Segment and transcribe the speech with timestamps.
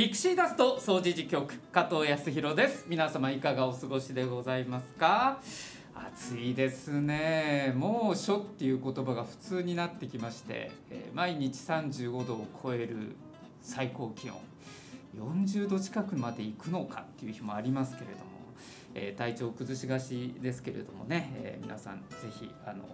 [0.00, 2.86] ピクシーダスト総除事局加藤康弘です。
[2.88, 5.42] 皆様いかがお過ごしでございますか？
[5.94, 7.74] 暑いですね。
[7.76, 13.14] 猛暑っていう言葉が普通になってきまして、え毎日35度を超える
[13.60, 14.36] 最高気温
[15.18, 18.24] 40度近くまで行くのかっていう日もありますけれども、
[18.94, 22.84] え体調崩しがちですけれどもね、え皆さんぜひあの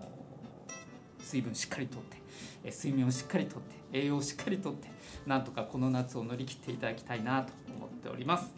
[1.26, 2.18] 水分しっかりとって
[2.62, 4.88] え睡眠をしっかりとって栄養をしっかりとって
[5.26, 8.54] なんとかこの夏を乗り切っていただきたいなと思っております。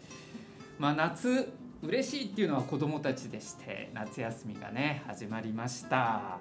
[0.77, 1.51] まあ、夏
[1.81, 6.39] 嬉しいっていうのは子どもたちでして夏休みがね始まりました。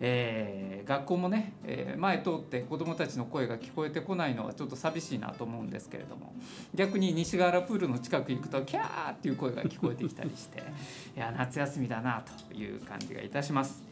[0.00, 6.34] えー学校もね、えー前通って子どもたちの声が聞こえてこないのはちょっと寂しいなと思うんですけれども
[6.74, 10.60] 逆に西ヶ原プールの近く行くとキャーっていう声が聞こえてきたりして
[11.16, 13.91] いや夏休みだなという感じがいたします。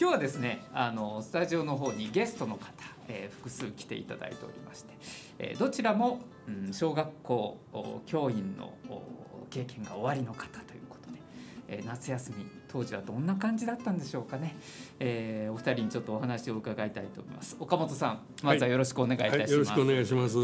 [0.00, 2.66] 今日はですねあのスタジオの方にゲストの方、
[3.08, 4.94] えー複数来ていただいておりまして、
[5.40, 9.02] えーどちらも、うん、小学校お教員のお
[9.50, 11.18] 経験が終わりの方ということで、
[11.66, 14.56] えー夏休み当時はどんな感じだったんでしょうかね、
[15.00, 17.56] えーお二人にちょっとお話を伺いたいと思います。
[17.58, 20.36] 岡本さんまずはよろしくお願いいたします、はい、よろしくお願いします。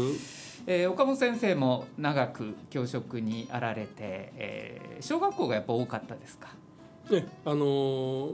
[0.67, 3.89] えー岡本先生も長く教職にあられて、
[4.35, 6.49] えー小学校がやっぱ多かったですか？
[7.09, 8.31] ね、あのー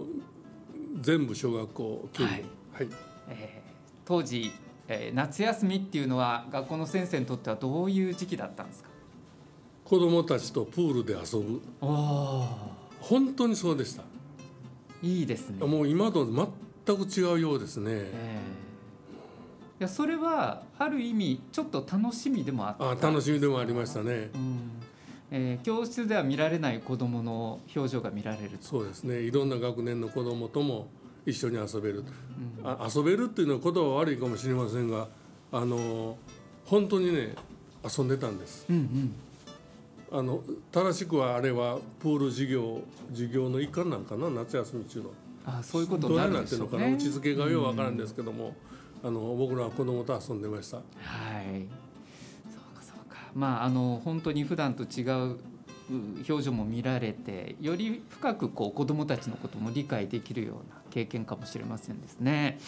[1.00, 2.40] 全部小学校教はい。
[2.40, 2.88] 員、はい、
[3.30, 3.72] えー
[4.04, 4.52] 当時、
[4.88, 8.90] えー夏休みっていうのは学校の先生にとってはどういう時期だったんですか？
[9.86, 11.62] 子供たちとプールで遊ぶ、
[13.00, 14.04] 本当にそうでした。
[15.02, 17.92] いいですね、もう今と全く違うようですね。
[17.92, 19.82] えー。
[19.82, 22.90] いやそれはある意味ちょっと楽しみでもあった。
[22.92, 24.30] あ、楽しみでもありましたね。
[24.34, 24.38] う。
[24.38, 24.81] ん
[25.32, 29.22] えー教室では見られない子どもの表情が見られると、そうですね。
[29.22, 30.88] いろんな学年の子供とも
[31.26, 32.00] 一緒に遊べる。
[32.00, 32.06] うん
[32.64, 35.08] あ、遊べるっていうのは言葉は悪いかもしれませんが、
[35.52, 36.16] あのー
[36.66, 37.36] 本当にね
[37.84, 38.66] 遊んでたんです。
[38.70, 39.14] うんうん
[40.14, 40.44] あの
[40.74, 45.06] 正しくはあれはプール授業授業の一環なんかな夏休み中の。
[45.46, 48.54] あそういうことどうになるなってるのかな、んでしょうね位置づけがようわからんですけども、
[49.04, 50.78] あの僕らは子供と遊んでました。
[50.78, 50.84] は
[51.42, 51.66] い
[53.34, 55.04] まああの本当に普段と違
[55.34, 55.38] う
[55.92, 62.60] う表情も見られてより深くこう子どもたちのことも理解できるような経験かもしれませんですね。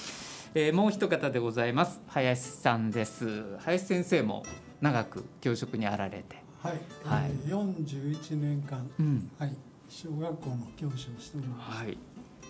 [0.56, 2.00] えーもう一方でございます。
[2.08, 4.44] 林さんです林先生も
[4.82, 7.32] 長く教職にあられて、はい、はい。
[7.48, 9.32] えー、41年間、うん。
[9.40, 9.56] はい、
[9.90, 11.84] 小学校の教師をしております。
[11.84, 11.98] はい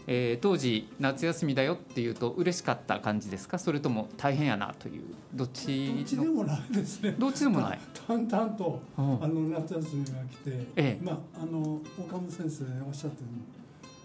[0.08, 3.58] えー当時夏休みだよっていうと嬉しかった感じですか？
[3.58, 5.03] それとも大変やなという。
[5.34, 6.62] どっちどっちでのもない。
[6.72, 7.16] ですね。
[7.18, 7.80] どっちでもない。
[8.08, 11.03] 淡々と、うんあの夏休みが来て、ええ。
[11.03, 13.28] まああの岡本先生おっしゃったよ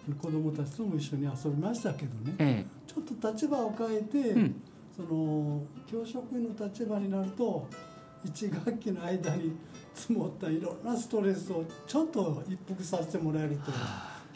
[0.06, 2.34] うに、子供たちとも一緒に遊びましたけどね。
[2.38, 4.62] えちょっと立場を変えて、えうん。
[4.96, 7.68] その教職員の立場になると、
[8.24, 9.52] 一学期の間に
[9.94, 13.76] 積もったいろんなストレスをちょっと一服させてもらえるという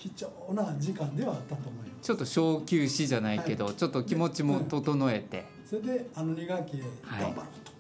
[0.03, 2.07] 貴重な時間ではあったと思います。
[2.07, 7.35] ちょっと小休止じゃないけど、ちょっと気持ちも整えて、それであの2学期頑張ろう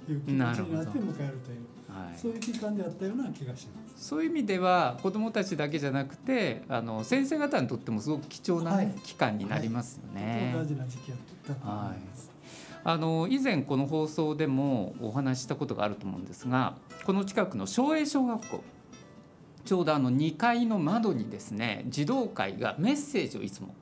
[0.06, 4.08] という気持ちになって迎えるという、はいそういう期間であったような気がします。
[4.08, 10.54] そういう意味では子どもたちだけじゃなくてあの先生方にとってもすごく貴重なね、はい期間になりますよね。
[10.56, 12.30] 大事な時期だったと思います。
[12.84, 18.64] あの以前この放送でもお話ししたことがあると思うんですがこの近くの松栄小学校
[19.64, 23.74] ちょうどあの2階の窓にですね児童会がメッセージをいつも、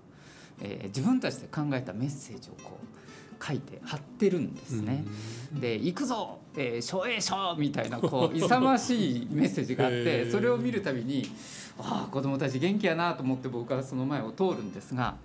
[0.61, 5.03] えー自分たちで考えたメッセージをこう書いて貼ってるんですね。
[5.53, 11.27] で「行くぞ、えー、松栄賞!」みたいなこう勇ましいメッセージがあってそれを見るたびに
[11.79, 15.17] ああ子供たち元気やなと思って僕はその前を通るんですが、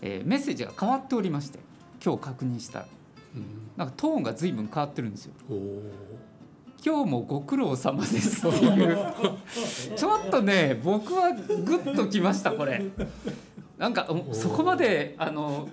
[0.00, 1.58] えーメッセージが変わっておりまして
[2.02, 2.88] 今日確認したら
[3.36, 3.44] うん
[3.76, 5.32] なんかトーンが随分変わってるんですよ。
[6.84, 8.98] 今日もご苦労様ですっていう
[9.96, 12.82] ちょっとね僕はグッときましたこれ。
[13.78, 15.68] なんかおそこまであの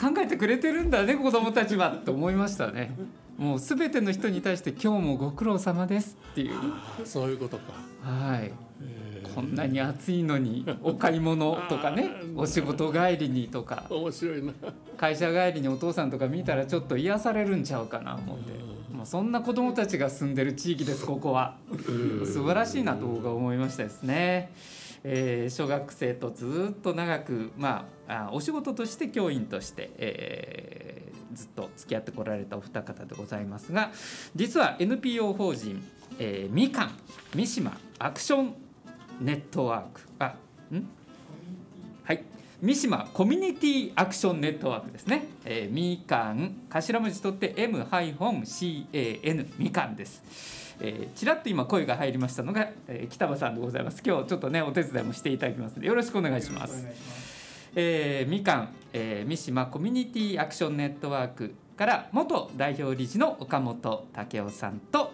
[0.00, 2.92] 考えてくれてるんだね子供たちはって思いましたね。
[3.38, 6.54] もうすべての人に対して今日もご苦労様ですっていう。
[7.04, 7.62] そういうことか。
[8.02, 8.52] はい。
[8.82, 14.52] えーこんなに暑いのにお買い物とかね お仕事帰りにとか面白いな。
[14.96, 18.52] 会社帰りにお父さんとか見たらちょっと癒されるんちゃうかな思って
[19.06, 21.56] そんな子供たちが住んでる地域ですここは。
[22.24, 24.50] 素晴らしいなと僕は思いましたですね。
[25.04, 33.90] えー小学生とずっと長く、まあ、あお仕事として教員として、えーずっと付き合ってこられたお二方でございますが
[34.34, 35.84] 実は NPO 法人、
[36.18, 36.90] えーみかん
[37.34, 38.54] 三島アクション
[39.20, 40.00] ネットワーク。
[40.18, 40.74] あん？
[40.74, 40.82] はい
[42.62, 46.62] 三島コミュニティアクションネットワークですね、えー、みかん。
[46.70, 54.02] 頭文字取って M-CAN みかんです、えー、ちらっと今声が入りましたのが、えー、北場さんでございます。
[54.02, 56.86] 今日ちょっとねお手伝いもしていただきますのでよろしくお願いします。
[57.74, 65.12] えー、みかん、えー、三島コミュニティアクションネットワークから元代表理事の岡本武雄さんと、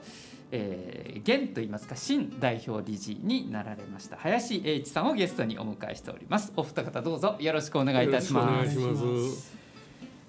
[0.54, 6.52] えー、現といいますか新代表理事になられました林英一さんをゲストにお迎えしております。
[6.54, 9.56] お二方どうぞよろしくお願いいたします。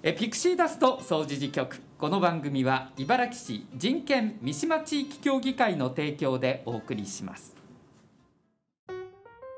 [0.02, 7.54] えピクシーダスト総除事局この番組は茨城市人権三島地域協議会の提供でお送りします。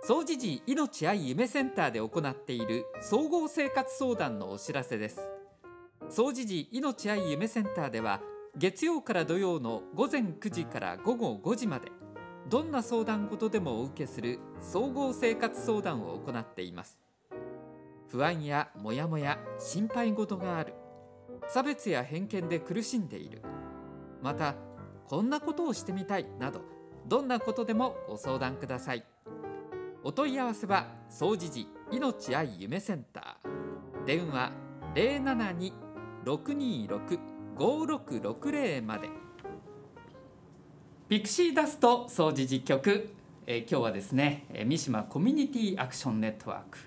[0.03, 5.21] 総除寺命愛夢センターで行っている総合生活相談のお知らせです。
[6.11, 8.21] 総除寺命愛夢センターでは
[8.59, 11.93] 月曜から土曜の午前9時から午後5時まで
[12.49, 17.03] どんな相談事でもお受けする総合生活相談を行っています。
[18.09, 20.73] 不安やモヤモヤ心配事がある。
[21.49, 23.43] 差別や偏見で苦しんでいる。
[24.23, 24.55] また
[25.07, 26.63] こんなことをしてみたいなど
[27.07, 29.05] どんなことでもご相談ください。
[30.03, 34.07] お問い合わせは総除寺命愛夢センター。
[34.07, 34.51] 電話
[36.25, 39.09] 072-626 5660まで。
[41.09, 43.11] ピクシーダスト総除事局、
[43.47, 46.79] えー、今日はですね三島コミュニティアクションネットワーク。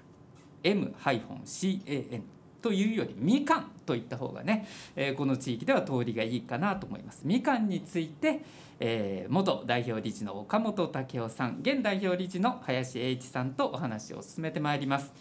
[0.64, 2.24] M-CAN
[2.62, 7.22] というよりみかんといった方がね、えー、この地域では通りがいいかなと思います。
[7.24, 8.42] みかんについて、
[8.80, 15.12] えー、元代表理事の岡本武雄さん現代表理事の林英一さんとお話を進めてまいります、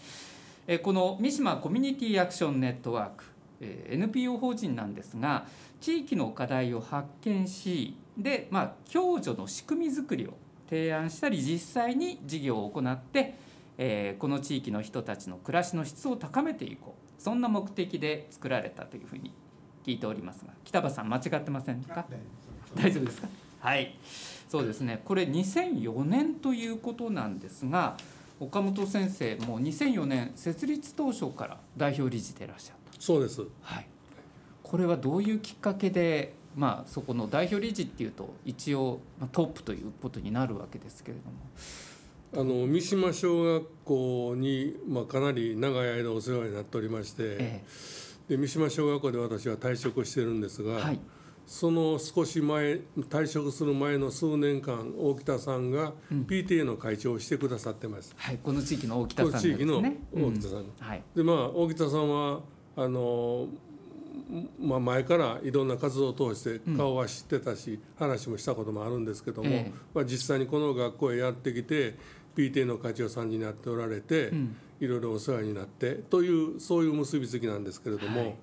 [0.67, 3.25] えー、この三島コミュニティアクションネットワーク、
[3.61, 5.47] えー、NPO 法人なんですが
[5.81, 10.35] 地域の課題を発見しで、まあ、共助の仕組みづくりを
[10.69, 13.35] 提案したり実際に事業を行って
[13.81, 17.23] えー、この地域の人たちの暮らしの質を高めていこう。
[17.23, 19.33] そんな目的で作られたというふうに
[19.85, 22.05] 聞いておりますが北場さん間違ってませんか？
[22.75, 23.21] 大丈夫です。
[23.21, 23.29] か？
[23.61, 23.97] はい。
[24.49, 25.01] そうですね。
[25.05, 27.97] これ2004年ということなんですが
[28.41, 33.87] 岡本先生もう2004年設立当初から代表理事でいらっしゃったそうです、はい、
[34.63, 39.01] これはどういうきっかけでまあそこの代表理事っていうと一応
[39.33, 41.37] トップということになるわけですけれども。
[42.35, 47.65] あの三島小学校に、まあ、かなり長い間お世話になっておりまして、え
[48.29, 51.01] え、で三島小学校で私は退職してるんですが、はい、
[51.47, 59.79] その少し前退職する前の数年間大北さんが PTA の会長をしてくださってます、うん、はい、この地域の大北さん、ね、地域の
[60.13, 60.67] 大北さん、うん。
[60.81, 62.41] はい、でまあ大北さんは
[62.79, 63.49] あの
[64.61, 71.97] まあ、前からいろんな活動を通して顔は知ってたし、うん、話もしたこともあるんですけども、えまあ、実際にこの学校へやってきて
[72.37, 78.35] PTA の会長さんになっておられて、うん、いろいろお世話になってというそういう結びつきなんですけれども、はい、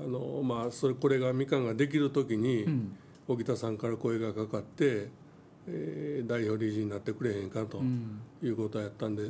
[0.00, 2.96] あのまあ、それこれがみかんができる時に、うん、
[3.28, 5.08] 沖田さんから声がかかって、
[5.66, 7.82] えー、代表理事になってくれへんかと
[8.42, 9.24] いうことをやったんで、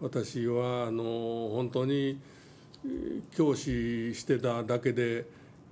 [0.00, 1.02] 私はあの
[1.54, 2.20] 本当に
[3.36, 5.26] 教師してただけで、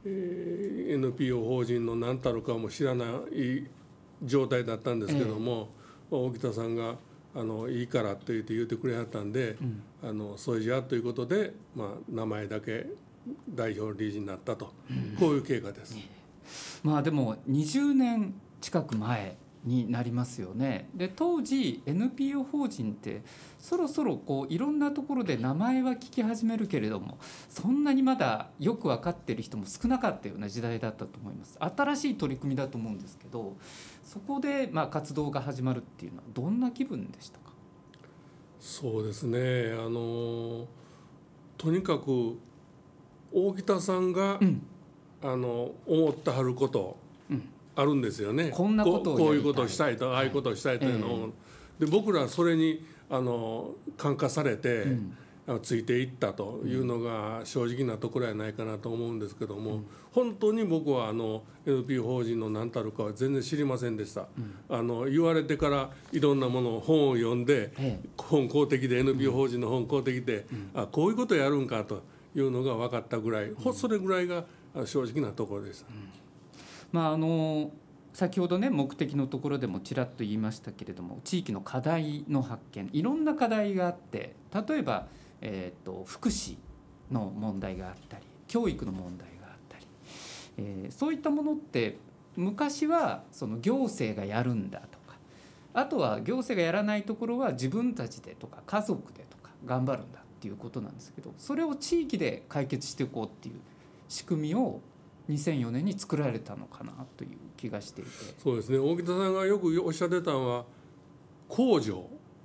[0.05, 3.67] えー、NPO 法人の何たるかも知らない
[4.23, 5.69] 状態だったんですけども、
[6.11, 6.97] えー、沖田さんが
[7.37, 12.87] 「あのいいからって言って言ってくれはったんで、うん、あのそれじゃということで、まあ、名前だけ
[13.49, 15.97] 代表理事になったと、うん、こういう経過です。
[16.83, 20.89] まあでも20年近く前になりますよね。
[20.95, 23.23] で当時 NPO 法人って
[23.59, 27.19] そろそろこういろんなところで名前は聞き始めるけれども
[27.49, 31.57] そんなにまだよく分かってる人も少なかったような時代だったと思います。
[31.59, 33.57] 新しい取り組みだと思うんですけど
[34.05, 37.45] そこでまあ活動が始まるっていうのはどんな気分でしたか？
[38.61, 39.73] そうですね。
[39.73, 40.67] あの
[41.57, 42.39] とにかく
[43.33, 44.63] 大北さんが、うん、
[45.23, 46.97] あの思ってはること
[47.77, 48.51] あるんですよね。
[48.53, 51.33] こんなことこういうことをしたいと、ああいうことをしたいというのを、
[51.81, 54.83] えー、で僕らはそれにあの感化されて、
[55.47, 72.03] うん、ついていったというのが正直なところやないかなと思うんですけども、うん、本当に僕はあの NPO 法人の何たるかは全然知りませんでした、うん、あの言われてからいろんなものを本を読んで、ええ、本公的で NPO 法人の本公的で、うん、あこういうことやるんかと
[72.35, 74.45] いうのが分かったぐらい、うん、それぐらいが
[74.87, 75.87] 正直なところでした。
[76.95, 77.73] まああの
[78.13, 84.37] 先ほどね目的のところでもちらっと言いましたけれども地域の課題の発見いろんな課題があって
[84.69, 85.09] 例えば、
[85.41, 86.57] えーと、福祉
[87.11, 89.87] の問題があったり教育の問題があったり、
[90.59, 91.99] えー、そういったものって
[92.37, 95.17] 昔はその行政がやるんだとか
[95.73, 103.55] あとは行政がやらないところは自分たちでとか家族でとか頑張るんだっっていうことなんですけどそれを地域で解決していこうっていう
[104.11, 104.83] 仕組みを
[105.31, 108.11] 2004年に作られたのかなという気がしていて。
[108.43, 108.79] そうですね。
[108.79, 110.65] 大北さんがよくおっしゃってたのは
[111.49, 111.99] 公助、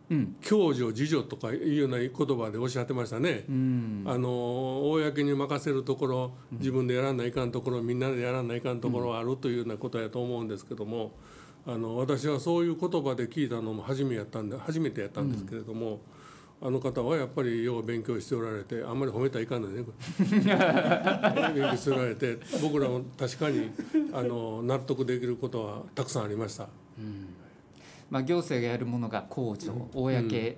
[0.09, 3.43] うん、共助自助とかいうような言葉でおっしゃってましたね。
[3.49, 11.11] うん、あの公に任せるところ自分でやらないかんところみんなでやらないかんところあるというようなことやと思うんですけども
[11.67, 15.99] あの私はそういう言葉で聞いたのも初めやったんで初めてやったんですけれども。
[16.61, 19.83] あの方はやっぱりよう勉強しておられてあんまり褒めたらいかんのね。
[20.19, 23.71] 勉強しておられて僕らも確かに
[24.13, 26.67] あの納得できることはたくさんありました。
[26.97, 27.35] うん。
[28.09, 30.09] まあ、行政がやるものが公助公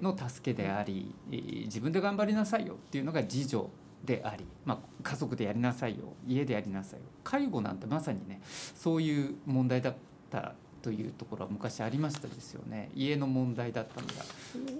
[0.02, 3.66] の助けであり、自分で頑張りなさいよっていうのが自助
[4.06, 8.42] であり、まあ、家族でやりなさいよ家でやりなさいよ介護なんてまさにね
[8.76, 9.96] そういう問題だっ
[10.30, 12.90] たというところは昔ありましたですよね。
[12.96, 14.14] 家の問題だったのが。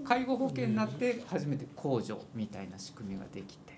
[0.04, 3.72] 介護保険になって初めて控除みたいな仕組みができて。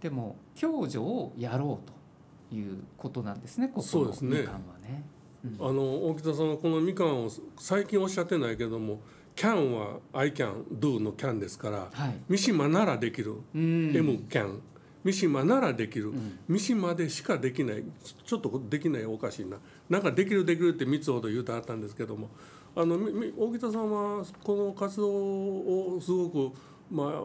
[0.00, 5.04] でも共助をやろうということなんですねここのみかんはね。
[5.44, 9.00] うん、あの大北さんはこのみかんを最近おっしゃってないけども
[9.34, 14.60] can は I can do の can ですから、はい、三島ならできる M can
[15.04, 17.82] 三島ならできる、うん、三島でしかできない
[18.24, 19.56] ちょっとできないおかしいな
[19.92, 22.30] なんかできるできるって3つほど言うてあったんですけども
[22.74, 22.96] あの
[23.36, 26.56] 大北さんはこの活動をすごく
[26.90, 27.20] まあ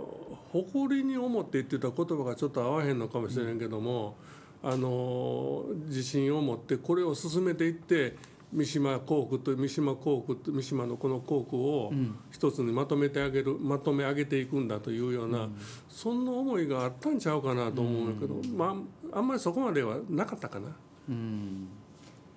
[0.51, 4.17] 誇りに思って言ってた言葉がちょっと合わへんのかもしれんけども、
[4.61, 8.17] うん、あの自信を持ってこれを進めていって
[8.51, 11.93] 三島航空と三島航空と三島のこの航空を
[12.31, 15.57] 一つにまとめてあげるまとめ上げていくんだというような、うん、
[15.87, 18.75] そんな思いがあったんちゃうかなと思うんだけど、うん、ま
[19.13, 20.75] ああんまりそこまではなかったかな。
[21.09, 21.67] うん、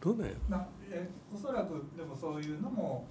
[0.01, 0.35] どうなんや？
[0.49, 3.07] なえおそらくでもそういうのも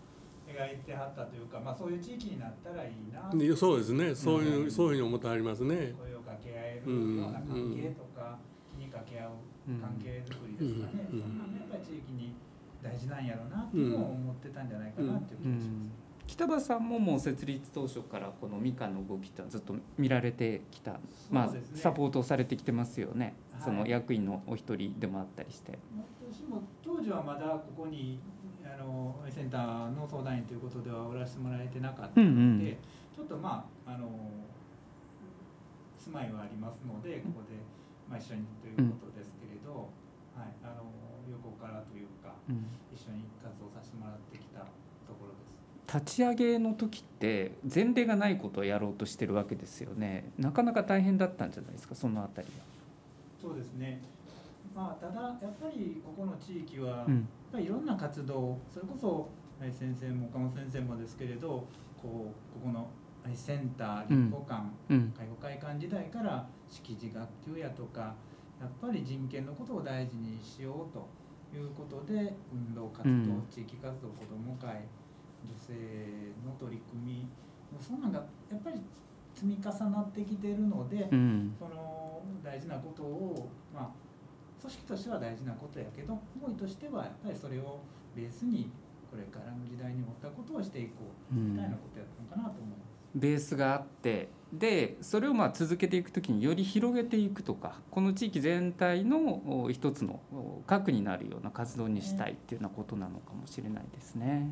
[0.48, 3.30] 描いてはったというか、まあ、そういう地域になったらいいな。
[3.56, 4.16] そうですね。
[4.16, 5.94] そういう、うん、そういうふうに思ってありますね。
[5.98, 9.32] 声を掛け合えるような関係とか、気に掛け合う
[9.80, 12.34] 関係づくりですかね、そんなやっぱり地域に
[12.82, 16.09] 大事なんやろうなっていうのを思ってたんじゃないかなっていう気がします。
[16.30, 21.00] 北場さんももう設立当初からこのみかんの動きってずっと見られてきた、
[21.32, 25.80] まあ、サポートされてきてますよね、はい、その役員のお一人でもあったりして。
[26.30, 28.20] 私も当時はまだここに
[28.62, 32.78] あのセンターの相談員ということではおらせてもらえてなかったので、うんうん、
[33.10, 34.06] ちょっとまああの
[35.98, 37.58] 住まいはありますのでここで、
[38.06, 40.86] まあ、一緒にということですけれど、うん、はい、あの
[41.26, 44.70] 横からというか、うん、一緒に活動させてもらってきた
[45.10, 45.50] ところです。
[45.92, 50.32] 立ち上げの時って前例がないことをやろうとしてるわけですよね。
[50.38, 52.64] なかなか大変だったんじゃないですかそのあたりは。
[53.42, 54.02] そうですね。
[54.76, 57.08] まあ、ただやっぱりここの地域は、やっ
[57.52, 59.30] ぱりいろんな活動それこそ
[59.60, 61.68] 先生も岡本先生もですけれど
[62.02, 62.88] こうここの
[63.34, 68.16] センター立法館、うん、介護会館時代から識字学級やとか
[68.62, 71.10] やっぱり人権のことを大事にしようと
[71.56, 74.86] いうことで運動活動、うん、地域活動子ども会
[75.46, 75.74] 女性
[76.46, 77.28] の取り組み
[77.80, 78.20] そんなんが
[78.52, 78.82] やっぱり
[79.34, 83.90] 積み重なってきてるので、うん、その大事なことを、まあ、
[84.60, 87.80] 組織としては大事なことやけど思いとしてはやっぱりそれを
[88.16, 88.70] ベースに
[89.10, 92.90] これからの時代に持ったことをしていこうみたいなことやったのかなと思います。
[93.16, 100.20] うん、ベースがあってでそれをまあ続けていく時により広げていくとかこの地域全体の一つの
[100.68, 104.50] 核になるような活動にしたいっていうようなことなのかもしれないですね。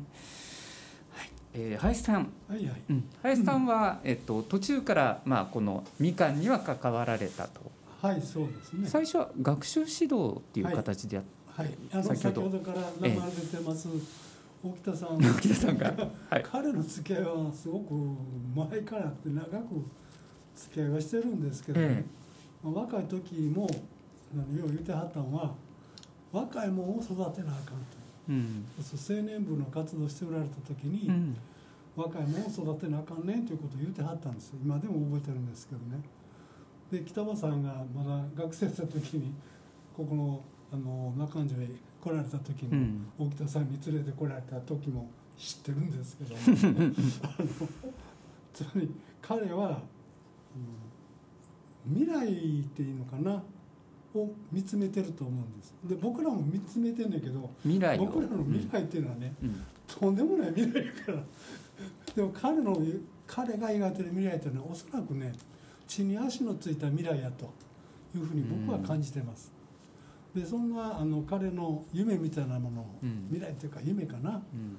[1.54, 2.82] はいえー、林さん、はいはい。
[2.90, 7.60] うん、林さんは、えっと、途中から、まあ、このみかんには関わられたと。
[8.00, 8.88] はいそうですね。
[8.88, 11.24] 最初は学習指導っていう形でやっ
[11.58, 12.60] はい、あの先ほど。
[12.60, 13.88] から名前出てます、
[14.62, 15.18] 大北さん。
[15.18, 15.92] 大北さんが、
[16.30, 17.94] はい、彼の付き合いはすごく
[18.54, 19.50] 前からって長く
[20.54, 22.04] 付き合いはしてるんですけど、ね、
[22.62, 23.68] まあ、若い時も
[24.32, 25.52] 何を言ってはったのは
[26.30, 27.97] 若いもんを育てなあかんと、
[28.28, 31.36] うん、青年部の活動しておられた時に、うん、
[31.96, 36.02] 若いもんを育てなあかんねんということを言ってはったんです今でも覚えてるんですけどね。
[36.90, 39.34] で北場さんがまだ学生だった時に
[39.94, 40.42] ここの
[40.72, 41.68] あの中条へ
[42.00, 46.92] 来られた時に、うん、大北さんに連れてこられた時も知ってるんですけど あの
[48.52, 48.90] つまり
[49.22, 49.82] 彼は、
[51.86, 53.42] うん、未来っていうのかな
[54.22, 55.74] を見つめてると思うんです。
[55.84, 61.24] で僕らも見つめてんねんけど未来僕らの未来っていうのはね、うん、とんでもない未来やから。
[62.14, 62.76] でも彼の
[63.26, 65.32] 彼が描いてる未来っていうのはおそらくね
[65.86, 67.52] 地に足のついた未来やと
[68.16, 69.52] いうふうに僕は感じてます。
[70.34, 74.76] でそんなあの彼の夢みたいなものを、うん、未来というか夢かな、うん、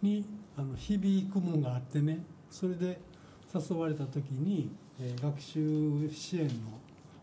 [0.00, 0.24] に
[0.56, 3.00] あの響くものがあってねそれで
[3.52, 6.52] 誘われた時に、えー、学習支援の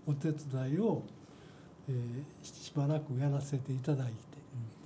[0.05, 1.03] お手伝いを、
[1.89, 4.13] えー、しばらくやらせていただいて、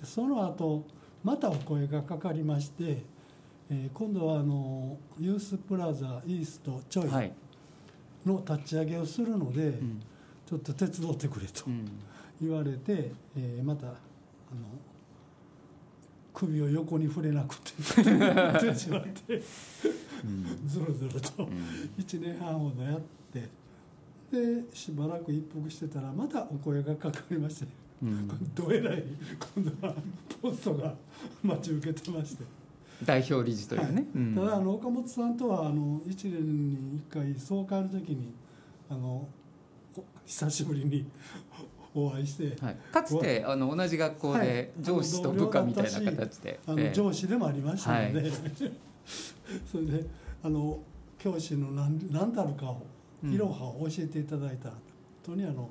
[0.01, 0.86] うん、その後
[1.24, 3.04] またお声がかかりまして、
[3.70, 7.08] えー、今度はあのユースプラザイーストちょい
[8.25, 9.74] の立ち上げをするので、はい、
[10.48, 11.66] ちょっと手伝ってくれと
[12.42, 13.96] 言われて、えー、またあの
[16.34, 19.42] 首を横に触れなくて ってしまって、
[20.68, 21.50] ずるずると
[21.98, 23.01] 1年半ほどやっ
[23.34, 23.50] て
[24.31, 27.67] でしばらく一服してたらまたお声がかかりまして、
[28.03, 29.03] うん、どえらい
[29.55, 29.93] 今度は
[30.41, 30.93] ポストが
[31.41, 32.43] 待ち受けてまして。
[33.05, 34.05] 代表理事というね、はい。
[34.15, 38.34] うん、ただあの岡本さんとはあの1年に1回総会の時に
[38.89, 39.27] あの
[40.25, 41.05] 久しぶりに
[41.93, 48.31] お会いして、はい、かつてあの同じ学校で上司と部下みたいな形で、あの上司でもありましたので、はい、
[49.72, 50.05] それで
[50.43, 50.79] あの
[51.17, 52.86] 教師の何何たるかを
[53.24, 54.81] いろはを教えていただいた、うん、本
[55.24, 55.69] 当にあの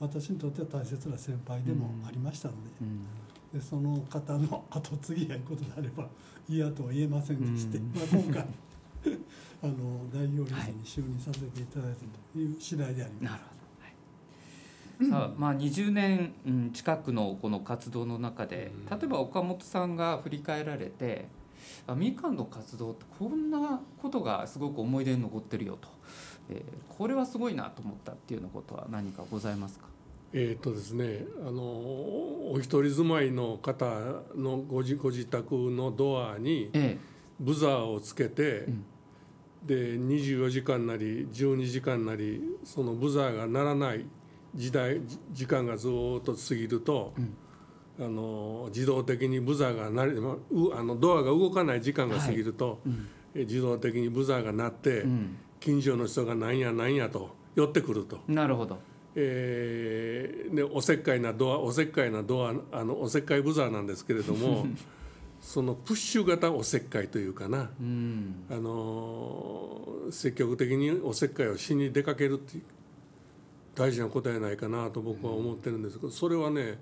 [0.00, 6.08] 私にとっては大切な先輩でもありましたのでうん、でその方の後継ぎやいうことであれば
[6.48, 8.46] 嫌とは言えませんでして、うん、まあ、今回
[9.62, 12.00] あの代表理事に就任させていただいた
[12.32, 13.32] という次第であります。
[13.32, 15.10] はい。
[15.10, 16.32] さあまあ、20年
[16.72, 21.28] 近くのこの活動の中で例えば岡本さんが振り返られて
[21.96, 25.88] みかんの活動ってこんなことがすごく思い出に残ってるよと、
[26.50, 29.86] えー、これはすごいなと思ったっていうようなことは何かございますか？
[30.32, 33.86] えっとですねあのお一人住まいの方
[34.36, 36.70] のご自ご自宅のドアに
[37.40, 38.84] ブザーをつけて、ええうん。
[39.66, 44.06] で24時間なり12時間なりそのブザーが鳴らない
[44.54, 45.00] 時代
[45.32, 45.90] 時間がずっ
[46.22, 47.36] と過ぎると、うん、
[48.00, 52.76] あの自動的にブザーがなりあのドアが動かない時間が過ぎると、は
[53.34, 53.40] い。
[53.40, 58.20] うん、自動的にブザーが鳴って、うん、近所の人がなんやなんやと寄ってくると。
[58.28, 58.78] なるほど。
[59.20, 64.66] えー、でおせっかいなドアおせっかいなドアあのおせっかいブザーなんですけれども
[65.40, 72.62] そのプッシュ型おせっかいというかな、うん、あの積極的におせっかいをしに出かけるっていう
[73.74, 76.78] 大事なことやないかなと僕は思ってるんですけどそれはね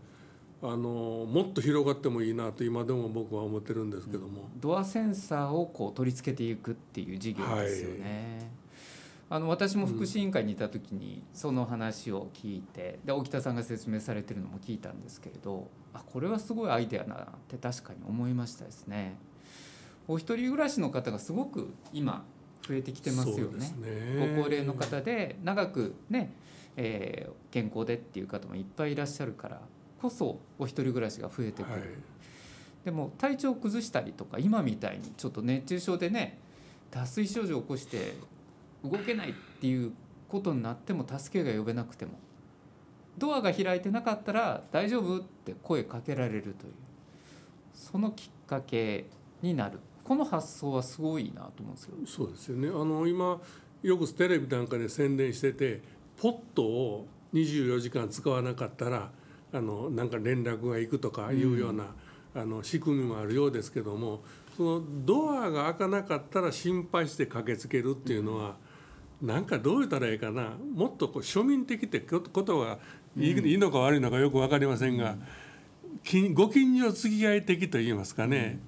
[0.62, 8.38] あのもっと広がってもいいなと今でも僕は思ってるんですけども、ドアセンサーをこう取り付けていくっていう事業ですよね、
[9.28, 19.16] はい、あの私も福祉委員会にいた時にその話を聞いてで沖田さんが説明されてるのも聞いたんですけれどあこれはすごいアイデアなって確かに思いましたですね。
[20.08, 22.24] お一人暮らしの方がすごく今
[22.66, 26.32] 増えてきてますよね、ね、ご高齢の方で長くね
[26.76, 29.60] えー、健康でっていう方もいっぱいいらっしゃるから
[30.00, 31.82] こそお一人暮らしが増えてくる、はい、
[32.84, 36.38] でも体調を崩したりとか今みたいにちょっと熱中症でね
[36.90, 38.14] 脱水症状を起こして
[38.84, 39.92] 動けないっていう
[40.28, 42.12] ことになっても助けが呼べなくても
[43.18, 46.72] ドアが開いてなかったら「大丈夫?」って声かけられるという
[47.74, 49.06] そのきっかけ
[49.42, 51.94] になるこの発想はすごいなと思うんですよ。
[52.06, 53.40] そうですよねあの今
[53.82, 55.82] よくテレビなんかで宣伝してて
[56.16, 59.10] ポットを24時間使わなかったら
[59.52, 61.86] あのなんか連絡が行くとかいうような、
[62.34, 64.22] うん、あの仕組みもあるようですけども
[64.56, 68.56] そのドアが開かなかったら心配して駆けつけるっていうのは、
[69.22, 72.78] うん、なんかどう言ったらいいかなもっとこう庶民的ってことが
[73.16, 75.16] いい,、いいのか悪いのかよく分かりませんが、
[76.14, 78.60] うん、ご近所付き合い的といいますかね、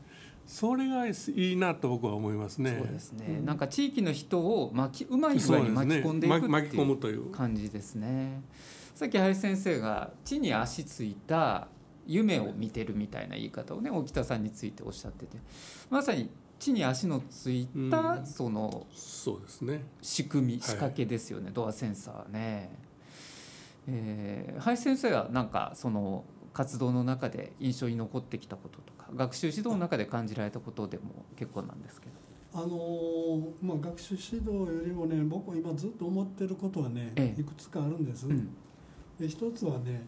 [0.44, 0.50] うん。
[0.50, 2.76] それがいいなと僕は思いますね。
[2.78, 3.40] そうですね。
[3.44, 7.30] なんか地域の人を巻きうまい具合に巻き込んでいくっていう。
[7.30, 8.42] 感じですね。
[8.98, 11.68] さっき林先生が地に足ついた
[12.04, 15.36] 夢を見てるみたいな言い方をね沖田さんについておっしゃってて
[15.88, 22.70] まさに地に足のついたそのそうですね仕組み仕掛けですよね、ドアセンサーね。
[23.86, 32.12] えー、林先生はなんかその活動の中で印象に残ってきたこととか学習指導の中で感じられたことでも結構なんですけど。
[32.52, 38.26] あのまあ、学習指導よりもね僕今ずっと思ってることはね、ええ、いくつかあるんです。
[38.26, 38.48] うん、
[39.18, 40.02] で一つはね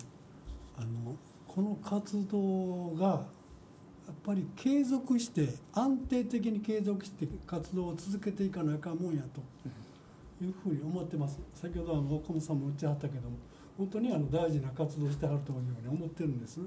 [0.76, 9.40] あのこの活動がやっぱり継続して安定的に継続して活動を続けていかなあかんもんやと
[10.44, 11.38] いうふうに思ってます。
[11.54, 13.36] 先ほどあの岡本さんも言ってはったけども
[13.76, 16.60] 本当にあの大事な活動してはるというふうに思ってるんです。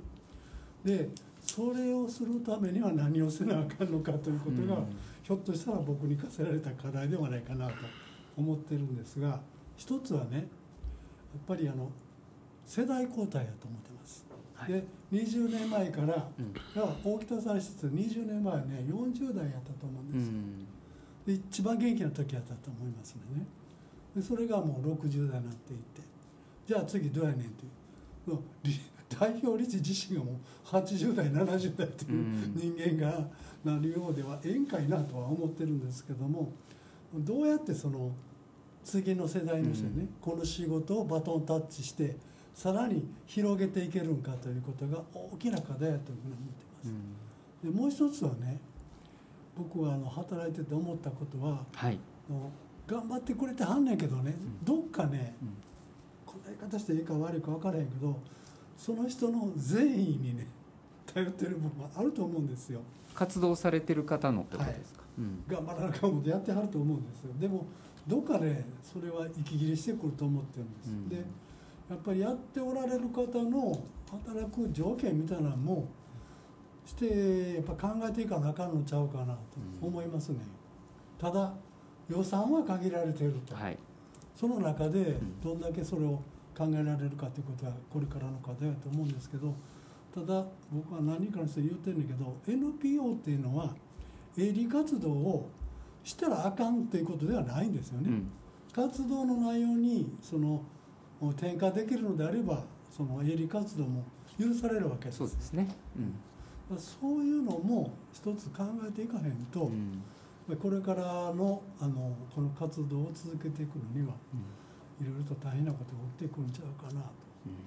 [0.84, 1.10] で
[1.42, 4.86] それをするためには何をせなあかんのかということが、うん、
[5.22, 7.74] ひょっとしたら僕に課せられた課題ではないかなと
[8.38, 9.40] 思ってるんですが
[9.76, 10.46] 一つはねやっ
[11.48, 11.90] ぱりあの
[12.66, 14.26] 世代交代やと思ってます。
[14.54, 16.54] はい、で20年前から、うん、
[17.04, 21.42] 大北さん施設20年前ね40代やったと思うんです。
[21.42, 23.22] 一番元気な時やったと思いますね。
[24.16, 26.02] でそれがもう60代になっていって
[26.68, 27.70] じゃあ次どうやねんってい
[28.34, 28.40] う。
[29.20, 33.28] 代表理事自身がもう80代70代という人間が
[33.64, 36.52] なるようではええんかいなとは思ってるんですけども
[37.14, 38.12] どうやってその
[38.84, 42.18] 次の世代の人にね、この仕事をバトンタッチして
[42.54, 47.64] さらに広げていけるんかということが大きな課題やというふうに思ってます。
[47.64, 48.60] でもう一つはね
[49.58, 51.98] 僕はあの働いてて思ったことは、はい、
[52.88, 55.36] 頑張ってくれてはんねんけどね、どっかね、
[56.26, 58.20] この言い方していいか悪いか分からへんけど
[58.76, 60.48] その人の善意にね
[61.06, 62.82] 頼ってる部分はあると思うんですよ。
[63.14, 65.22] 活動されてる方のってことですか、はい。
[65.22, 67.34] うん、頑張らなかもやってはると思うんですよ。
[67.40, 67.66] でも
[68.08, 71.24] どっかでそれは息切れしてくると思ってるんです、うん、で
[71.94, 75.88] やっぱりやっておられる方の働く条件みたいなのも
[76.86, 79.40] してやっぱ考えていかなあかんのちゃうかなと
[79.82, 80.40] 思いますね、
[81.20, 81.54] ただ
[82.10, 83.78] 予算は限られていると、はい、
[84.36, 86.22] その中でどんだけそれを
[86.58, 89.54] 考えられるかということはこれからの課題だと思うんですけど
[90.14, 93.74] ただ僕は何かにして言ってるんだけど NPO っていうのは
[94.38, 95.50] 営利活動を
[96.04, 98.10] したらあかんっていうことではないんですよね。
[98.10, 98.32] うん、
[98.74, 100.64] 活動の内容にその
[101.30, 104.04] 転嫁できるのであればその営利活動も
[104.40, 105.20] 許されるわけです。
[105.20, 105.68] そうですね、
[106.70, 109.72] うん、そういうのも一つ考えていかへんと、
[110.50, 114.14] うん、これからのあのこの活動を続けていくのには、
[115.02, 117.08] いろいろと大変なことが起きてくるんちゃうかなと。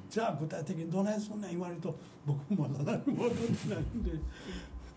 [0.09, 4.13] じゃあ具体的にどないすんねん言われると僕もまだ何も分かってないんで。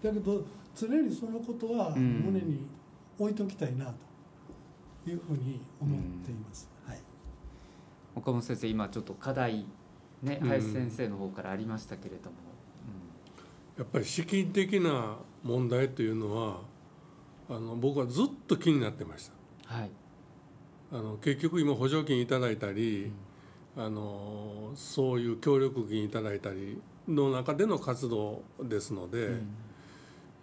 [0.02, 2.65] だけど常にそのことは胸に
[3.17, 3.93] 置いておきたいな
[5.04, 6.69] というふうに思っています。
[6.86, 7.00] はい、
[8.19, 9.65] 岡本先生今ちょっと課題
[10.21, 12.36] ね林先生の方からありましたけれども、
[13.77, 16.62] やっぱり資金的な問題というのは
[17.49, 19.32] あの僕はずっと気になってまし
[19.65, 19.73] た。
[19.73, 19.89] はい、
[20.91, 23.12] あの結局今補助金いただいたり、
[23.77, 29.27] うん、あのそういう協力金いただいたりの中での活動ですので、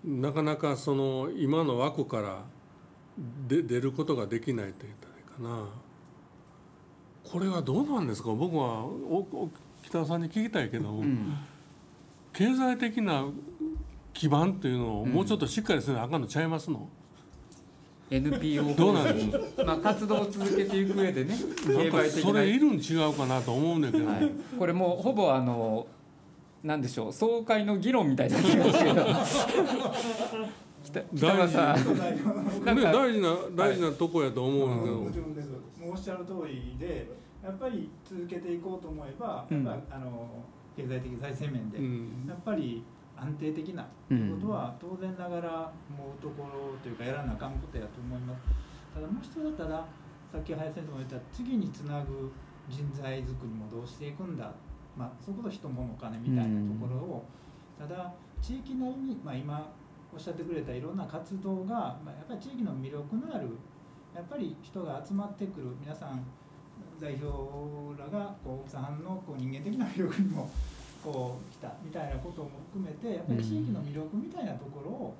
[0.04, 2.44] うん、なかなかその今の枠から
[3.46, 5.68] で出ることができないと言ったらいいかな
[7.30, 8.30] これはどうなんですか？
[8.30, 9.50] 僕はお
[9.82, 11.36] 北田さんに聞きたいけど、うん、
[12.32, 13.26] 経済的な
[14.12, 16.88] 基盤というのをもうちょっとしっかりせなあかんのちゃいますの、
[18.10, 19.64] NPO どうなんです？
[19.64, 21.36] まあ活動を続けていく上でね
[21.66, 25.86] なんかそれいるん違うかなと思うんだけど、はい、これもうほぼあの
[26.64, 29.06] なんでしょう総会の議論みたいになってますけど
[30.90, 31.55] 大事。
[32.75, 35.51] 大事な大事なとこやと思うけど、もちろんです。
[35.51, 37.09] もうおっしゃる通りで
[37.42, 40.29] やっぱり続けていこうと思えば、やっぱあの
[40.77, 41.79] 経済的財政面で、
[42.29, 42.85] やっぱり
[43.16, 43.88] 安定的なこ
[44.40, 48.42] とは当然ながら思うところというかやらなあかんことやと思います。
[48.94, 49.87] ただもう一つだったら
[50.33, 52.33] さっき林先生も言った次につなぐ
[52.68, 54.53] 人材づくりもどうしていくんだ。
[54.96, 57.25] まあそこそ人物お金みたいなところを、
[57.79, 59.72] ただ地域なりに、まあ、今
[60.16, 63.50] おっしゃってくれたいろんな活動が、まあ、やっぱり地域の魅力のある
[64.14, 66.24] やっぱり人が集まってくる皆さん
[66.98, 70.50] 代表らがこうさんのこう人間的な魅力にも
[71.05, 75.14] こう来たみたいなことも含めてやっぱり地域の魅力みたいなところを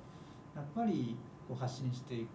[0.55, 1.15] やっぱり
[1.47, 2.27] こう発信していく。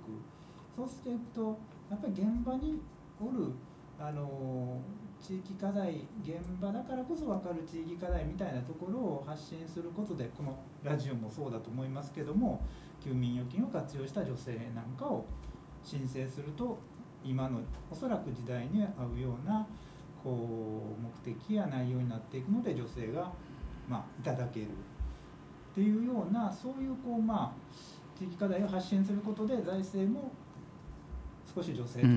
[0.75, 1.59] そうしていくと
[1.91, 2.81] やっぱり現場に
[3.21, 3.53] おる
[4.01, 4.81] あの
[5.23, 12.61] 地域課題現場だからこそ分かる地域課題みたいなところを発信することでこのラジオもそうだと思いますけども
[13.03, 15.25] 休眠預金を活用した女性なんかを
[15.85, 16.77] 申請すると
[17.25, 19.65] 今のおそらく時代に合うような
[20.25, 23.33] こう目的や内容になっていくので女性が、
[23.89, 30.33] まあ、いただけるっていうようなそういうこう、まあ、地域課題を発信することで財政も
[31.55, 32.13] 少し女性とか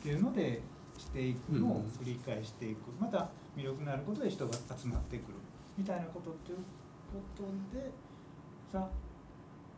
[0.00, 0.62] っていうので
[1.10, 5.34] していくのを繰り返していく、また魅力のあることで人が集まってくる。
[5.76, 6.58] みたいなことっていう
[7.12, 7.42] こと
[7.76, 7.90] で
[8.70, 8.88] さ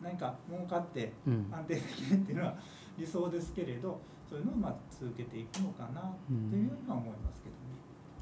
[0.03, 2.55] 何か儲かって安定できるっていうのは
[2.99, 6.15] 理想ですけれどそういうのをまあ続けていくのかなっ
[6.51, 7.63] ていうようには思いますけどね。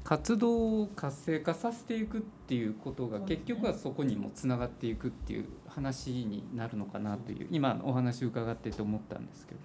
[0.03, 9.59] 活動を活性化させていくっていうことが結局はそこにもつながっていくっていう話になるのかなという今のお話伺ってて思ったんですけど。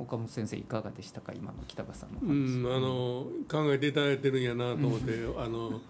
[0.00, 1.32] 岡本先生いかがでしたか？
[1.34, 5.80] 今の北川さんの話、うん、あの考えていただいてるんやなと思って、あの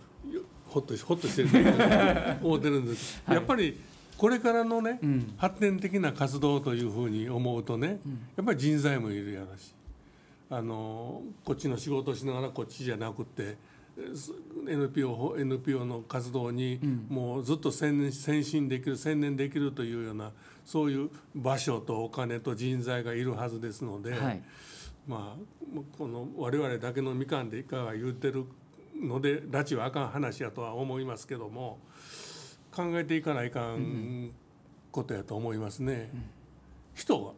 [0.67, 1.49] ほっとほっとしてる
[2.43, 3.79] 思ってるんです、はい、やっぱり
[4.17, 9.73] これからのね、うん、発展的な活動というふうに思うとね、うん、やっぱり人材もいるやろし。
[10.53, 13.57] あのこっちの仕事をしながらこっちじゃなくて
[14.69, 18.13] NPO, NPO の活動にもうずっと先
[18.45, 20.33] 進できる専念できるというような
[20.65, 24.43] そういう場所とお金と人材がいるはずですので、はい、
[25.07, 28.45] まあこの我々だけのみかんでいかが言うてる
[29.01, 31.79] ので拉致はあかん話やとは思いますけども
[32.71, 34.31] 考えていかないかん
[34.93, 36.11] ことやと思いますね。
[36.95, 37.33] 人が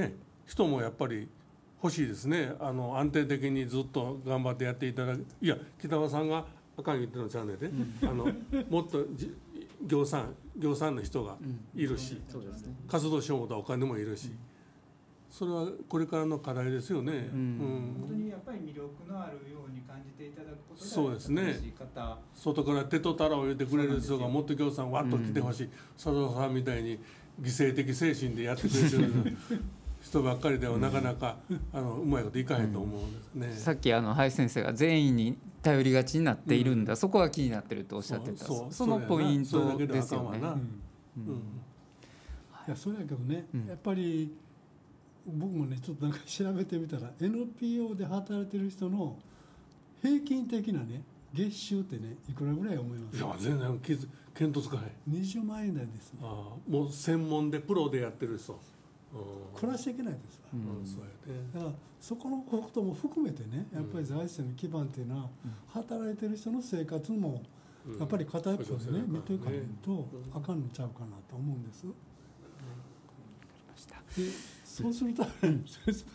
[0.00, 0.14] ね
[0.46, 1.28] 人もやっぱり
[1.82, 2.52] 欲しいですね。
[2.60, 6.44] あの安定的にずっと頑張ってやっていただくいや北川さんが
[6.76, 8.24] あかん言ってのちゃうねで、うん、あの
[8.68, 9.04] もっと
[9.84, 11.36] 業産業産の人が
[11.74, 12.40] いるし、うん。
[12.40, 12.46] ね、
[12.88, 14.38] 活動しようとお金もいるし、うん、
[15.30, 21.60] それはこれからの課題ですよね、本当にやっぱり魅力のあるように感じていただくことがそうですね。
[22.34, 26.98] 外から手とたらを入れてくれる人がもっと業産わっと来てほしい、佐藤さんみたいに
[27.40, 29.36] 犠牲的精神でやってくれてる
[30.08, 31.36] 人ばっかりではなかなか、
[31.72, 33.46] あのうまいこといかへんと思うんですね。
[33.46, 38.44] うん、さっきあの林先生が全員に頼りがちになっているんだ、うん、そこは気になってるとおっしゃってた。
[38.46, 40.38] そのポイントですよね。
[42.66, 44.34] いやそれやけどね、やっぱり
[45.26, 49.16] 僕もねちょっとなんか調べてみたら NPO で働いてる人の
[50.02, 53.80] 平均的なね月収ってねいくらぐらい思いますいや全然
[54.34, 55.14] 見当つかへん。
[55.14, 58.58] 20万円台です、ね、ああもう専門でプロでやってる人
[59.54, 60.86] 暮らしていけないですわ、うん。
[60.86, 65.28] そうやね、だからそこのことも含めてねやっぱり財政の基盤っていうのは、
[65.68, 67.42] 働いてる人の生活も
[67.98, 71.86] やっぱり片一方でね、見ていかないとあかんのちゃうかなと思うんです。
[74.16, 74.24] で
[74.64, 75.46] そうするとやっぱ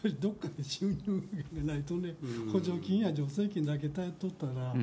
[0.06, 1.24] りどっかで収入
[1.56, 2.16] がないとね、
[2.52, 4.74] 補助金や助成金だけ頼っとったら、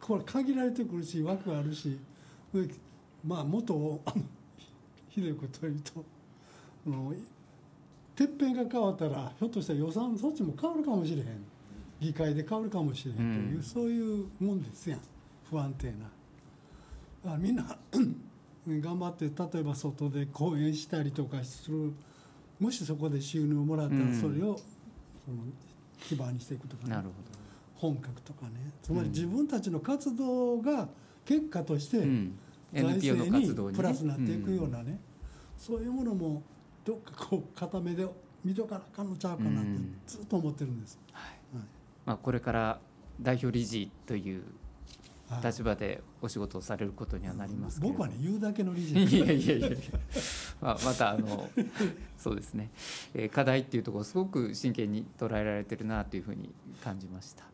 [0.00, 1.98] これ限られてくるし枠あるし
[3.24, 4.24] まあ元あの
[5.08, 6.04] ひどいこと言うと
[6.86, 7.12] あの
[8.16, 11.24] てっぺんが変わったらひょっとしたら予算措置も変わるかもしれへん。
[12.00, 15.00] 議会で変わるかもしれへんという、うん、そういうもんですやん。
[15.50, 15.92] 不安定
[17.24, 17.32] な。
[17.34, 17.64] あみんな
[18.66, 21.92] 頑張って例えば外で講演したりとかする。
[22.58, 25.42] もしそこで収入をもらったらそれをその
[26.00, 27.14] 基盤にしていくとか、ね、なるほど。
[27.74, 28.52] 本格とかね。
[28.82, 30.88] つまり自分たちの活動が
[31.26, 31.98] 結果として
[32.72, 34.98] 財政にプラスになっていくようなね、
[35.58, 36.42] そういうものも
[36.86, 38.06] どっかこう固めで
[38.44, 39.70] 見とかなあかんのちゃうかなって
[40.06, 40.98] ずっと思ってるんです。
[41.12, 41.32] はい。
[42.06, 42.78] まあ、これから
[43.20, 44.44] 代表理事という
[45.42, 49.68] 立場でお仕事をされることにはなります僕はね言うだけの理事 いやいやいや。
[50.60, 51.50] まあ、またあの
[52.16, 52.70] そうですね、
[53.12, 57.44] えー、課題っていうところすごく真剣に捉えられてるなというふうに感じました。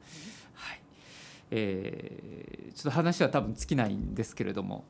[1.55, 4.87] えー、ちょっと話は多分尽きないんですけれども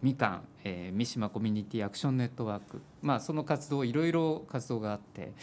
[0.00, 5.34] みかん、えー、三島コミュニティアクションネットワーク、まあ、その活動いろいろ活動があって、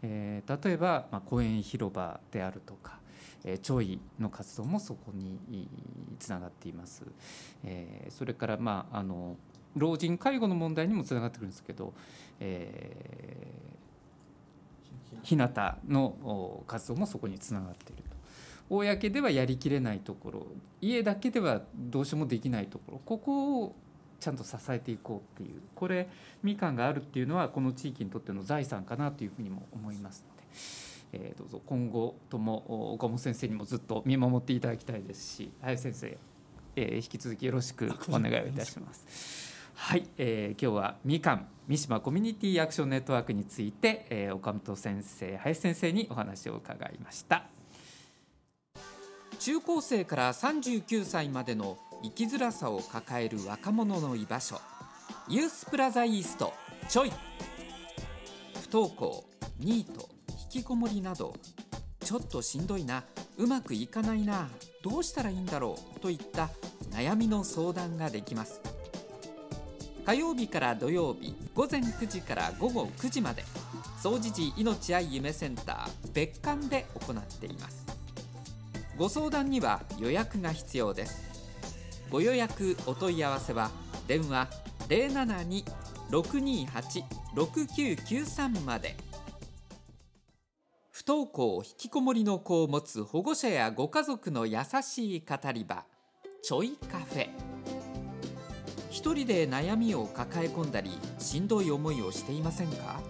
[0.00, 2.98] えー、例えば、まあ、公園広場であるとか、
[3.44, 5.68] えー、調理の活動もそこに
[6.18, 7.02] つながっています。
[7.62, 9.36] えー、それからまああの
[9.76, 11.92] 老人介護の問題にもつながってくるんですけど、
[12.40, 15.50] えー、日向
[15.88, 18.01] の活動もそこにつながっていると。
[18.72, 20.46] 公ではやりきれないところ
[20.80, 23.74] 家だけではどうしようもできないところここを
[24.18, 26.08] ちゃんと支えていこうっていうこれ
[26.42, 30.24] みかんがあるっていうのはこの地域にとっての財産かなというふうにも思います
[31.12, 36.18] ので、えー、どうぞ今後とも岡本先生にもずっと見守っていただきたいですし林先生、
[36.76, 39.52] えー、引き続きよろしくお願いをいたします。
[39.74, 47.61] はい、えー、今日はみかん三島コミュニティアクションネットワークについて、えー、岡本先生林先生にお話を伺いました。
[49.44, 54.60] 中高生から39歳までの生きづらさを抱える若者の居場所。
[55.28, 56.52] ユースプラザイースト
[56.88, 57.10] ちょい。
[57.10, 59.24] 不登校
[59.58, 60.08] ニート
[60.54, 61.34] 引きこもりなど。
[62.04, 63.02] ちょっとしんどいな
[63.36, 64.48] うまくいかないな
[64.80, 66.48] どうしたらいいんだろうといった
[66.90, 68.60] 悩みの相談ができます。
[70.06, 73.42] 火曜日から土曜日午前9時から午後9時まで。
[74.00, 77.91] 総持寺命愛夢センター別館で行っています。
[78.98, 81.22] ご相談には予約が必要です。
[82.10, 83.70] ご予約お問い合わせは
[84.06, 84.48] 電話
[86.10, 88.94] 072-628-6993まで。
[90.90, 95.84] 不登校引きこもりの子を持つ保護者やご家族の優しい語り場
[96.42, 97.28] ちょいカフェ。
[98.90, 103.00] 一人で悩みを抱え込んだりしんどい思いをしていませんか？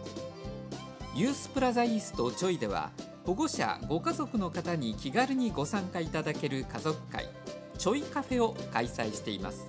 [1.15, 2.91] ユースプラザイーストちょいでは
[3.25, 7.29] 保護者ご家族の方に気軽にご参加いただける家族会
[7.79, 9.65] ちょいカフェを開催しています。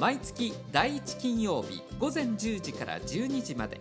[0.00, 3.80] 毎月第1金曜日午前10時から12時まで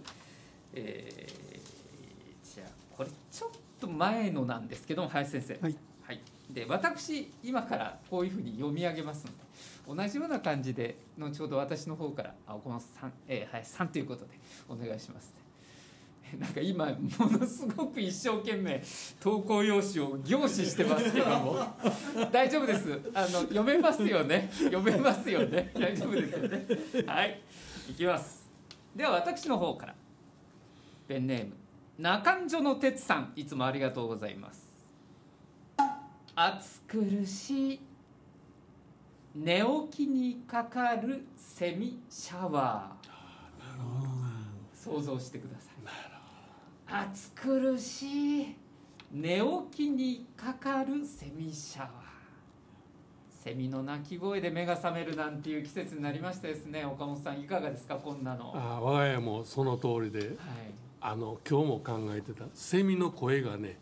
[0.73, 14.31] えー、じゃあこれちょっとと前のなんですけども林先生、はい、はい、で私今からこういうふうに読み上げますので同じような感じで後ほど私の方から「あ岡本さん、えー、林さん」ということで
[14.69, 15.33] お願いします、
[16.37, 16.91] なんか今も
[17.39, 18.81] のすごく一生懸命
[19.19, 21.57] 投稿用紙を凝視してますけども。
[22.31, 22.99] 大丈夫です。
[23.13, 24.49] あの読めますよね。
[24.53, 25.71] 読めますよね。
[25.73, 26.37] 大丈夫です
[26.97, 27.07] よね。
[27.07, 27.41] はい。
[27.89, 28.49] いきます。
[28.95, 29.95] では私の方から。
[31.07, 31.53] ペンネーム。
[31.97, 33.33] 中所の哲さん。
[33.35, 34.61] いつもありがとうございます。
[36.35, 37.79] 暑苦しい。
[39.35, 43.03] 寝起きにかかるセミシャワー。
[44.83, 45.72] 想像してください
[46.87, 48.55] 暑苦しい。
[49.11, 49.41] 寝
[49.71, 51.91] 起きにかかるセミシャワー
[53.43, 56.85] セミの鳴き声で目が覚めるなんていう季節になりましたですね。
[56.85, 58.53] 岡本さんいかがですかこんなの。
[58.55, 60.37] あ我が家もその通りで、はい。
[61.01, 62.45] あの今日も考えてた。
[62.53, 63.77] セミの声がね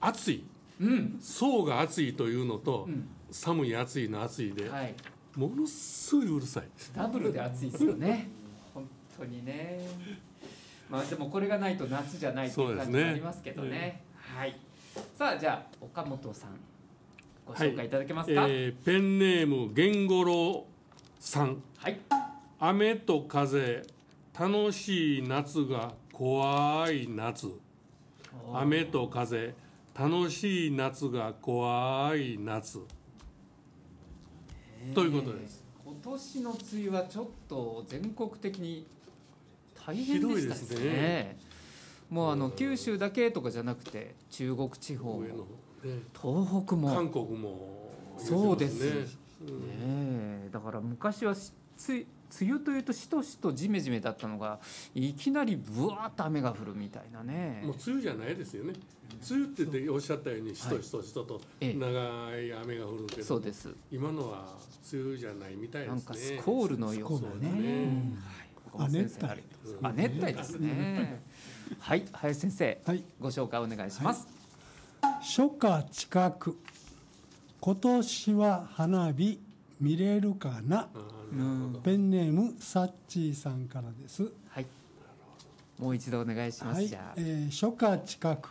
[0.00, 0.44] 暑い、
[0.80, 4.94] うん、層が暑いというのと、うん、寒い暑いの暑いで、はい、
[5.36, 6.64] ものすごいうるさい。
[6.94, 8.28] ダブルで暑いですよね。
[8.74, 9.78] 本当にね
[10.90, 14.56] まあでもこれがないと夏じゃないという感じがありますけどね、ね、はい。
[15.16, 16.58] さあじゃあ岡本さん
[17.46, 20.66] ご紹介いただけますか、はい、えー、ペンネーム源五郎
[21.18, 21.62] さん。
[21.78, 21.98] はい。
[22.58, 23.82] 雨と風
[24.38, 27.48] 楽しい夏が怖い夏。
[28.52, 29.54] 雨と風
[29.98, 32.80] 楽しい夏が怖い夏。
[34.94, 35.64] ということです。
[35.84, 38.86] 今年の梅雨はちょっと全国的に
[39.86, 41.38] 大変でしたですね。
[42.08, 45.22] もうあの九州だけとかじゃなくて中国地方
[46.20, 46.94] 東北も。
[46.94, 49.06] 韓国もそうですね、
[49.40, 50.48] ね。
[50.50, 52.06] だから昔はつ
[52.40, 54.60] 梅雨というとしとしとじめじめだったのが
[54.94, 57.62] いきなりぶわっと雨が降るみたいなね。
[57.64, 58.74] もう梅雨じゃないですよね。
[59.28, 61.68] 梅雨っておっしゃったようにしとしとしとと長
[62.38, 63.74] い雨が降るけど、そうです。
[63.90, 64.56] 今のは
[64.92, 65.94] 梅雨じゃないみたいですね。
[65.94, 68.12] なんかスコールのようなね、
[68.78, 69.42] あ熱帯。
[69.82, 71.22] あ熱帯ですね。
[71.78, 74.26] はい林先生、はい、ご紹介お願いします、
[75.20, 76.58] 初夏近く
[77.60, 79.38] 今年は花火
[79.80, 80.88] 見れるかな？
[81.84, 84.32] ペンネームサッチーさんからです。
[84.48, 84.66] はい。
[85.78, 88.50] もう一度お願いします、はい、えー、初夏近く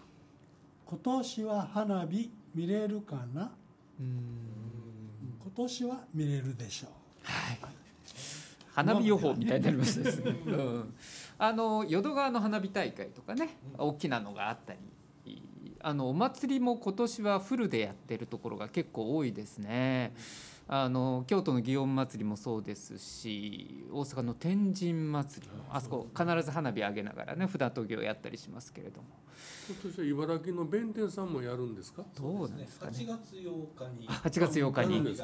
[0.86, 3.52] 今年は花火見れるかな？
[4.00, 4.08] 今
[5.56, 6.92] 年は見れるでしょう。
[7.24, 7.60] はい
[8.84, 10.96] 花火予報みたいになりましたですね、うん、
[11.38, 14.80] あの淀川の花火大会とかね大きなのがあったり。
[15.82, 20.14] あのお祭りも今年はフルでやってるところが結構多いですね。
[20.68, 29.08] あの京都の祇園祭もそうですし大阪の天神祭もあそこ必ず花火上げながらね札研ぎをやったりしますけれども。
[29.70, 32.04] 今年は茨城の弁天さんもやるんですか？
[32.20, 32.92] どうなんですかね。
[32.92, 34.10] 8月8日に。
[34.10, 35.16] 8月8日に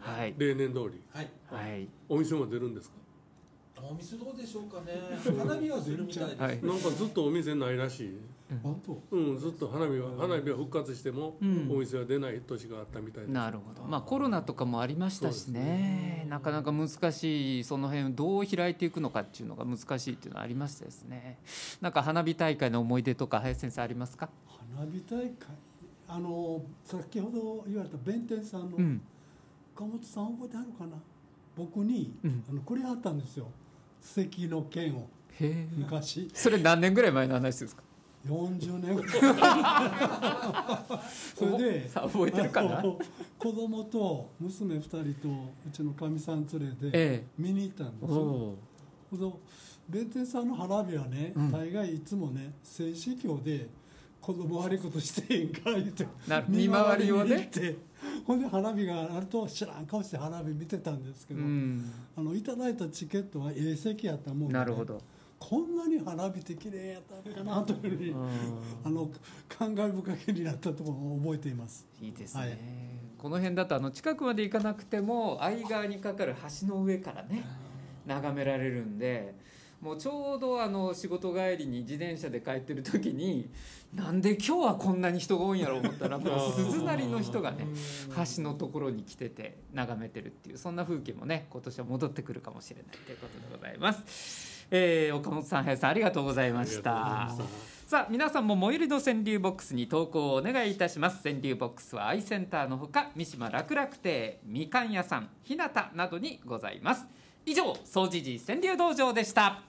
[0.00, 1.00] はい、例年通り。
[1.12, 2.96] はい、はい、お店も出るんですか？
[3.80, 4.92] お店どうでしょうかね。
[5.38, 8.18] 花火はするみたいです、はい、なんかずっとお店ないらしい。
[9.12, 11.36] うん、ずっと花火は花火は復活しても、
[11.70, 13.30] お店は出ない年があったみたいです。
[13.30, 13.82] なるほど。
[13.86, 21.38] まあコロナとかもありましたしね、ね、なかなか難しいその辺どう開いていくのかっていうのが難しいっていうのはありましたですね。
[21.80, 24.28] なんか花火大会の思い出とか林先生ありますか？
[24.74, 25.34] 花火大会？
[26.08, 29.02] あの先ほど言われた弁天さんの、うん、
[29.78, 31.00] 岡本さん覚えてあるかな？
[31.56, 33.46] 僕に、うん、あのくれはったんですよ。
[34.00, 35.08] 関の剣を。
[35.76, 36.28] 昔。
[36.34, 37.82] それ何年ぐらい前の話ですか
[38.26, 39.12] ？40年ぐらい
[41.36, 42.82] それで覚えてるかな？
[43.38, 45.28] 子供と娘2人と
[45.68, 48.58] うちのかみさん連れて見に行ったんですよ、
[49.12, 49.18] ええ、
[49.88, 53.68] 弁天さんの花火はね、うん、大概いつもね静止教で
[54.28, 56.06] 子供悪いことしてへんか言って
[56.48, 57.50] 見回りをね
[58.26, 65.00] ほんで花火があると知らん顔して花火見てたんですけど、うん、あのいただいたチケットは A 席やったもんなるほど
[65.38, 68.14] こんなに花火って綺麗やったのかなというふうに、
[68.84, 69.08] あの
[69.48, 71.86] 感慨深げになったところを覚えています。
[72.02, 72.40] いいですね。
[72.40, 72.58] はい、
[73.16, 77.44] この辺だとあの近くまで行かなくても相川にかかる橋の上からね
[78.04, 79.47] 眺められるんで。
[79.80, 83.48] もうちょうどあの仕事帰りに自転車で帰ってる時に
[83.94, 87.66] なんで今日はこんなに人が多いんやろう思ったら もう鈴なりの人がね
[88.36, 94.58] 橋のところに来てて眺めてるっていうそんな風景もね今年は戻ってくるかもしれないということでございます。
[94.70, 97.34] えー、岡本さん林さんありがとうございました。
[97.86, 101.22] さあ皆さんも最寄りの川柳ボックスに投稿をお願いいたします。
[101.22, 107.06] 川柳ボックスはアイセンターのほか三島楽楽亭みかん屋さん日向などにございます
[107.48, 109.46] 以上総持寺川柳道場でした。
[109.46, 109.62] あ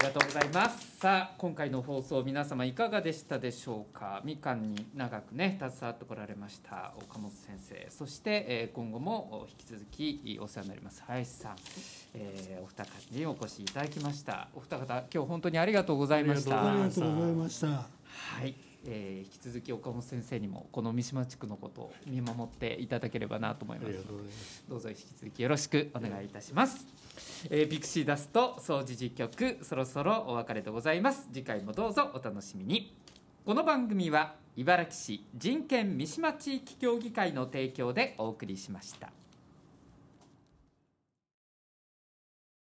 [0.00, 0.96] りがとうございます。
[0.98, 4.22] さあ今回の放送皆様いかがでしたでしょうか？
[4.24, 7.86] みかんに長くね携わってこられました岡本先生。
[7.90, 11.56] そして、えー、今後も引き続きお世話になります林さん、
[12.14, 14.48] えー、お二方にお越しいただきました。
[14.54, 16.70] お二方今日本当にありがとうございました。
[16.70, 17.66] ありがとうございました。
[17.66, 17.84] は
[18.46, 24.04] いえー、引き続き岡本先生にもこの三島地区のことを見守っていただければなと思います。
[24.68, 26.86] どうぞ引き続きよろしくお願いいたします、
[27.50, 31.28] えー、ピクシーダスト掃除実局そろそろお別れでございます。
[31.32, 32.96] 次回もどうぞお楽しみに。
[33.44, 39.10] この番組は茨城市人権三島地域協議会の提供でお送りしました。